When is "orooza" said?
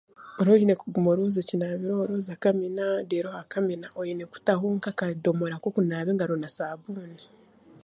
1.13-1.39, 2.03-2.33